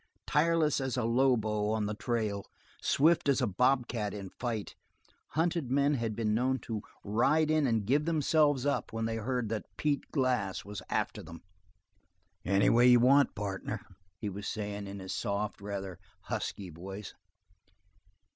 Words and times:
Tireless 0.25 0.81
as 0.81 0.97
a 0.97 1.03
lobo 1.03 1.69
on 1.69 1.85
the 1.85 1.93
trail, 1.93 2.47
swift 2.81 3.29
as 3.29 3.39
a 3.39 3.45
bobcat 3.45 4.15
in 4.15 4.29
fight, 4.31 4.73
hunted 5.27 5.69
men 5.69 5.93
had 5.93 6.15
been 6.15 6.33
known 6.33 6.57
to 6.61 6.81
ride 7.03 7.51
in 7.51 7.67
and 7.67 7.85
give 7.85 8.05
themselves 8.05 8.65
up 8.65 8.91
when 8.91 9.05
they 9.05 9.17
heard 9.17 9.49
that 9.49 9.77
Pete 9.77 10.09
Glass 10.11 10.65
was 10.65 10.81
after 10.89 11.21
them. 11.21 11.43
"Anyway 12.43 12.87
you 12.89 12.99
want, 12.99 13.35
partner," 13.35 13.79
he 14.17 14.27
was 14.27 14.47
saying, 14.47 14.87
in 14.87 14.97
his 14.97 15.13
soft, 15.13 15.61
rather 15.61 15.99
husky 16.21 16.71
voice. 16.71 17.13